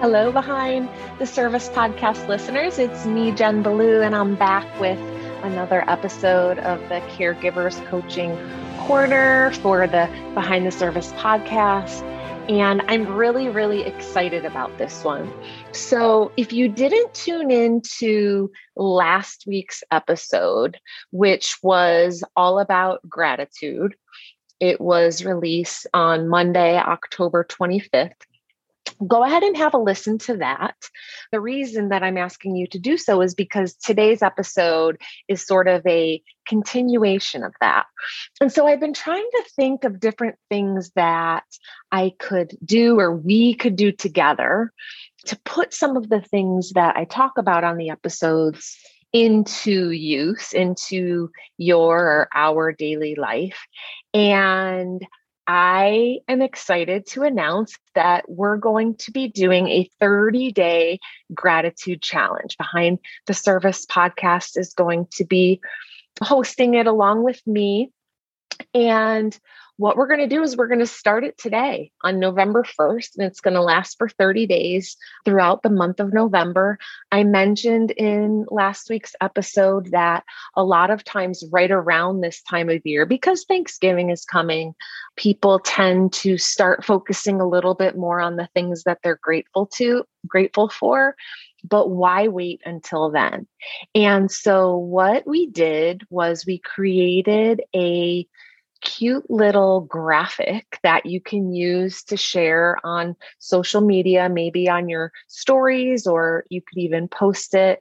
Hello, 0.00 0.32
behind 0.32 0.88
the 1.18 1.26
service 1.26 1.68
podcast 1.68 2.26
listeners. 2.26 2.78
It's 2.78 3.04
me, 3.04 3.32
Jen 3.32 3.62
Ballou, 3.62 4.00
and 4.00 4.16
I'm 4.16 4.34
back 4.34 4.64
with 4.80 4.98
another 5.42 5.84
episode 5.90 6.58
of 6.60 6.80
the 6.88 7.02
Caregivers 7.18 7.84
Coaching 7.88 8.34
Corner 8.78 9.50
for 9.56 9.86
the 9.86 10.08
Behind 10.32 10.64
the 10.64 10.70
Service 10.70 11.12
podcast. 11.12 12.00
And 12.48 12.80
I'm 12.88 13.08
really, 13.08 13.50
really 13.50 13.82
excited 13.82 14.46
about 14.46 14.78
this 14.78 15.04
one. 15.04 15.30
So, 15.72 16.32
if 16.38 16.50
you 16.50 16.70
didn't 16.70 17.12
tune 17.12 17.50
in 17.50 17.82
to 17.98 18.50
last 18.76 19.44
week's 19.46 19.84
episode, 19.90 20.78
which 21.10 21.58
was 21.62 22.24
all 22.34 22.58
about 22.58 23.06
gratitude, 23.06 23.96
it 24.60 24.80
was 24.80 25.26
released 25.26 25.86
on 25.92 26.26
Monday, 26.26 26.78
October 26.78 27.44
25th 27.44 28.14
go 29.06 29.24
ahead 29.24 29.42
and 29.42 29.56
have 29.56 29.74
a 29.74 29.78
listen 29.78 30.18
to 30.18 30.36
that. 30.38 30.76
The 31.32 31.40
reason 31.40 31.88
that 31.88 32.02
I'm 32.02 32.18
asking 32.18 32.56
you 32.56 32.66
to 32.68 32.78
do 32.78 32.96
so 32.96 33.22
is 33.22 33.34
because 33.34 33.74
today's 33.74 34.22
episode 34.22 35.00
is 35.28 35.46
sort 35.46 35.68
of 35.68 35.86
a 35.86 36.22
continuation 36.46 37.42
of 37.42 37.54
that. 37.60 37.86
And 38.40 38.52
so 38.52 38.66
I've 38.66 38.80
been 38.80 38.94
trying 38.94 39.28
to 39.30 39.44
think 39.56 39.84
of 39.84 40.00
different 40.00 40.36
things 40.48 40.90
that 40.96 41.44
I 41.92 42.12
could 42.18 42.56
do 42.64 42.98
or 42.98 43.14
we 43.14 43.54
could 43.54 43.76
do 43.76 43.92
together 43.92 44.72
to 45.26 45.38
put 45.44 45.72
some 45.72 45.96
of 45.96 46.08
the 46.08 46.20
things 46.20 46.72
that 46.72 46.96
I 46.96 47.04
talk 47.04 47.38
about 47.38 47.64
on 47.64 47.76
the 47.76 47.90
episodes 47.90 48.76
into 49.12 49.90
use 49.90 50.52
into 50.52 51.30
your 51.58 51.98
or 51.98 52.28
our 52.32 52.72
daily 52.72 53.16
life 53.16 53.66
and 54.14 55.04
I 55.52 56.20
am 56.28 56.42
excited 56.42 57.06
to 57.08 57.24
announce 57.24 57.76
that 57.96 58.24
we're 58.28 58.56
going 58.56 58.94
to 58.98 59.10
be 59.10 59.26
doing 59.26 59.66
a 59.66 59.90
30 59.98 60.52
day 60.52 61.00
gratitude 61.34 62.02
challenge. 62.02 62.56
Behind 62.56 63.00
the 63.26 63.34
Service 63.34 63.84
podcast 63.84 64.56
is 64.56 64.72
going 64.74 65.08
to 65.14 65.24
be 65.24 65.60
hosting 66.22 66.74
it 66.74 66.86
along 66.86 67.24
with 67.24 67.44
me. 67.48 67.90
And 68.74 69.36
what 69.80 69.96
we're 69.96 70.06
going 70.06 70.20
to 70.20 70.26
do 70.26 70.42
is 70.42 70.58
we're 70.58 70.68
going 70.68 70.78
to 70.78 70.86
start 70.86 71.24
it 71.24 71.38
today 71.38 71.90
on 72.04 72.20
November 72.20 72.62
1st, 72.64 73.16
and 73.16 73.26
it's 73.26 73.40
going 73.40 73.54
to 73.54 73.62
last 73.62 73.96
for 73.96 74.10
30 74.10 74.46
days 74.46 74.94
throughout 75.24 75.62
the 75.62 75.70
month 75.70 76.00
of 76.00 76.12
November. 76.12 76.78
I 77.10 77.24
mentioned 77.24 77.90
in 77.92 78.44
last 78.50 78.90
week's 78.90 79.14
episode 79.22 79.90
that 79.92 80.24
a 80.54 80.62
lot 80.62 80.90
of 80.90 81.02
times, 81.02 81.42
right 81.50 81.70
around 81.70 82.20
this 82.20 82.42
time 82.42 82.68
of 82.68 82.82
year, 82.84 83.06
because 83.06 83.46
Thanksgiving 83.48 84.10
is 84.10 84.26
coming, 84.26 84.74
people 85.16 85.60
tend 85.60 86.12
to 86.12 86.36
start 86.36 86.84
focusing 86.84 87.40
a 87.40 87.48
little 87.48 87.74
bit 87.74 87.96
more 87.96 88.20
on 88.20 88.36
the 88.36 88.50
things 88.52 88.82
that 88.82 88.98
they're 89.02 89.18
grateful 89.22 89.64
to, 89.76 90.04
grateful 90.26 90.68
for 90.68 91.16
but 91.68 91.90
why 91.90 92.26
wait 92.26 92.62
until 92.64 93.10
then? 93.10 93.46
And 93.94 94.30
so, 94.30 94.78
what 94.78 95.26
we 95.26 95.46
did 95.46 96.02
was 96.08 96.46
we 96.46 96.58
created 96.58 97.60
a 97.76 98.26
cute 98.80 99.30
little 99.30 99.82
graphic 99.82 100.78
that 100.82 101.06
you 101.06 101.20
can 101.20 101.52
use 101.52 102.02
to 102.04 102.16
share 102.16 102.78
on 102.84 103.16
social 103.38 103.80
media, 103.80 104.28
maybe 104.28 104.68
on 104.68 104.88
your 104.88 105.12
stories, 105.28 106.06
or 106.06 106.44
you 106.50 106.60
could 106.62 106.78
even 106.78 107.08
post 107.08 107.54
it 107.54 107.80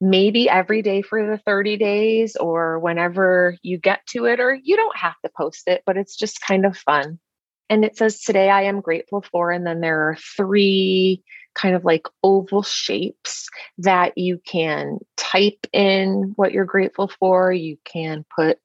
maybe 0.00 0.48
every 0.48 0.80
day 0.82 1.02
for 1.02 1.26
the 1.26 1.38
30 1.38 1.76
days 1.76 2.36
or 2.36 2.78
whenever 2.78 3.56
you 3.62 3.78
get 3.78 4.06
to 4.06 4.26
it, 4.26 4.40
or 4.40 4.54
you 4.54 4.76
don't 4.76 4.96
have 4.96 5.16
to 5.24 5.30
post 5.36 5.64
it, 5.66 5.82
but 5.86 5.96
it's 5.96 6.16
just 6.16 6.40
kind 6.40 6.64
of 6.64 6.76
fun. 6.76 7.18
And 7.70 7.84
it 7.84 7.96
says, 7.96 8.20
Today 8.20 8.48
I 8.48 8.62
am 8.62 8.80
grateful 8.80 9.22
for. 9.22 9.50
And 9.50 9.66
then 9.66 9.80
there 9.80 10.08
are 10.08 10.16
three 10.36 11.22
kind 11.54 11.74
of 11.74 11.84
like 11.84 12.06
oval 12.22 12.62
shapes 12.62 13.48
that 13.78 14.16
you 14.16 14.40
can 14.46 14.98
type 15.16 15.66
in 15.72 16.32
what 16.36 16.52
you're 16.52 16.64
grateful 16.64 17.10
for. 17.18 17.52
You 17.52 17.76
can 17.84 18.24
put 18.34 18.58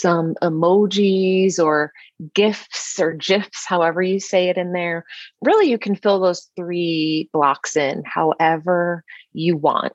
some 0.00 0.34
emojis 0.42 1.58
or 1.58 1.92
gifs 2.32 2.98
or 3.00 3.12
gifs, 3.12 3.66
however 3.66 4.02
you 4.02 4.20
say 4.20 4.48
it 4.48 4.56
in 4.56 4.72
there. 4.72 5.04
Really, 5.42 5.70
you 5.70 5.78
can 5.78 5.96
fill 5.96 6.20
those 6.20 6.50
three 6.56 7.28
blocks 7.32 7.76
in 7.76 8.02
however 8.04 9.04
you 9.32 9.56
want. 9.56 9.92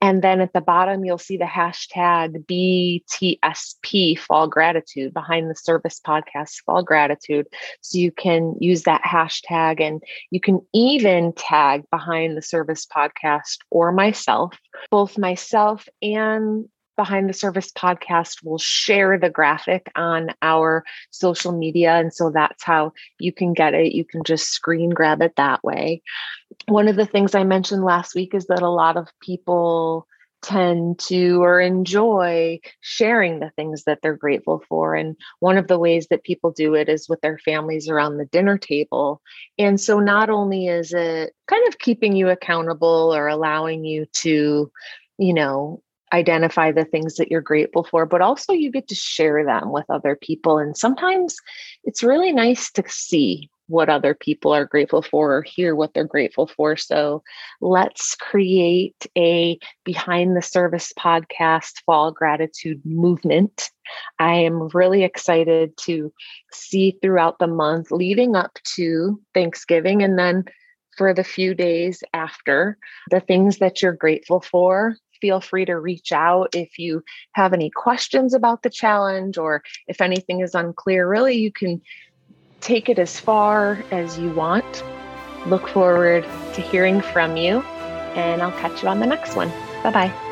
And 0.00 0.22
then 0.22 0.40
at 0.40 0.52
the 0.52 0.60
bottom, 0.60 1.04
you'll 1.04 1.18
see 1.18 1.36
the 1.36 1.44
hashtag 1.44 2.44
BTSP 2.46 4.18
Fall 4.18 4.48
Gratitude 4.48 5.14
behind 5.14 5.48
the 5.48 5.54
service 5.54 6.00
podcast 6.04 6.62
Fall 6.66 6.82
Gratitude. 6.82 7.46
So 7.80 7.98
you 7.98 8.10
can 8.10 8.56
use 8.60 8.82
that 8.82 9.02
hashtag 9.02 9.80
and 9.80 10.02
you 10.30 10.40
can 10.40 10.60
even 10.74 11.32
tag 11.34 11.84
behind 11.90 12.36
the 12.36 12.42
service 12.42 12.86
podcast 12.86 13.58
or 13.70 13.92
myself, 13.92 14.56
both 14.90 15.16
myself 15.16 15.88
and 16.02 16.68
Behind 16.96 17.28
the 17.28 17.34
Service 17.34 17.70
podcast 17.72 18.44
will 18.44 18.58
share 18.58 19.18
the 19.18 19.30
graphic 19.30 19.90
on 19.94 20.28
our 20.42 20.84
social 21.10 21.52
media. 21.52 21.94
And 21.94 22.12
so 22.12 22.30
that's 22.30 22.62
how 22.62 22.92
you 23.18 23.32
can 23.32 23.52
get 23.52 23.74
it. 23.74 23.92
You 23.92 24.04
can 24.04 24.24
just 24.24 24.50
screen 24.50 24.90
grab 24.90 25.22
it 25.22 25.36
that 25.36 25.62
way. 25.64 26.02
One 26.68 26.88
of 26.88 26.96
the 26.96 27.06
things 27.06 27.34
I 27.34 27.44
mentioned 27.44 27.84
last 27.84 28.14
week 28.14 28.34
is 28.34 28.46
that 28.46 28.62
a 28.62 28.68
lot 28.68 28.96
of 28.96 29.08
people 29.20 30.06
tend 30.42 30.98
to 30.98 31.42
or 31.42 31.60
enjoy 31.60 32.58
sharing 32.80 33.38
the 33.38 33.50
things 33.50 33.84
that 33.84 34.00
they're 34.02 34.16
grateful 34.16 34.62
for. 34.68 34.94
And 34.94 35.16
one 35.38 35.56
of 35.56 35.68
the 35.68 35.78
ways 35.78 36.08
that 36.08 36.24
people 36.24 36.50
do 36.50 36.74
it 36.74 36.88
is 36.88 37.08
with 37.08 37.20
their 37.20 37.38
families 37.38 37.88
around 37.88 38.16
the 38.16 38.26
dinner 38.26 38.58
table. 38.58 39.22
And 39.58 39.80
so 39.80 40.00
not 40.00 40.28
only 40.28 40.66
is 40.66 40.92
it 40.92 41.32
kind 41.46 41.66
of 41.68 41.78
keeping 41.78 42.16
you 42.16 42.28
accountable 42.28 43.14
or 43.14 43.28
allowing 43.28 43.84
you 43.84 44.06
to, 44.14 44.70
you 45.18 45.34
know, 45.34 45.80
identify 46.12 46.72
the 46.72 46.84
things 46.84 47.16
that 47.16 47.30
you're 47.30 47.40
grateful 47.40 47.84
for, 47.84 48.06
but 48.06 48.20
also 48.20 48.52
you 48.52 48.70
get 48.70 48.88
to 48.88 48.94
share 48.94 49.44
them 49.44 49.72
with 49.72 49.86
other 49.88 50.16
people. 50.20 50.58
And 50.58 50.76
sometimes 50.76 51.36
it's 51.84 52.02
really 52.02 52.32
nice 52.32 52.70
to 52.72 52.82
see 52.86 53.50
what 53.68 53.88
other 53.88 54.14
people 54.14 54.52
are 54.52 54.66
grateful 54.66 55.00
for 55.00 55.34
or 55.36 55.42
hear 55.42 55.74
what 55.74 55.94
they're 55.94 56.04
grateful 56.04 56.46
for. 56.46 56.76
So 56.76 57.22
let's 57.62 58.14
create 58.16 59.06
a 59.16 59.58
behind 59.84 60.36
the 60.36 60.42
service 60.42 60.92
podcast 60.98 61.80
fall 61.86 62.12
gratitude 62.12 62.82
movement. 62.84 63.70
I 64.18 64.34
am 64.34 64.68
really 64.74 65.04
excited 65.04 65.76
to 65.78 66.12
see 66.52 66.98
throughout 67.00 67.38
the 67.38 67.46
month 67.46 67.90
leading 67.90 68.36
up 68.36 68.58
to 68.74 69.18
Thanksgiving 69.32 70.02
and 70.02 70.18
then 70.18 70.44
for 70.98 71.14
the 71.14 71.24
few 71.24 71.54
days 71.54 72.04
after 72.12 72.76
the 73.10 73.20
things 73.20 73.58
that 73.58 73.80
you're 73.80 73.94
grateful 73.94 74.42
for 74.42 74.96
feel 75.22 75.40
free 75.40 75.64
to 75.64 75.78
reach 75.78 76.10
out 76.12 76.54
if 76.54 76.78
you 76.78 77.02
have 77.32 77.52
any 77.52 77.70
questions 77.70 78.34
about 78.34 78.62
the 78.62 78.70
challenge 78.70 79.38
or 79.38 79.62
if 79.86 80.00
anything 80.00 80.40
is 80.40 80.54
unclear. 80.54 81.08
Really, 81.08 81.36
you 81.36 81.52
can 81.52 81.80
take 82.60 82.88
it 82.88 82.98
as 82.98 83.18
far 83.18 83.82
as 83.92 84.18
you 84.18 84.30
want. 84.30 84.84
Look 85.46 85.68
forward 85.68 86.24
to 86.54 86.60
hearing 86.60 87.00
from 87.00 87.36
you, 87.36 87.60
and 88.14 88.42
I'll 88.42 88.58
catch 88.60 88.82
you 88.82 88.88
on 88.88 88.98
the 88.98 89.06
next 89.06 89.36
one. 89.36 89.48
Bye 89.82 89.92
bye. 89.92 90.31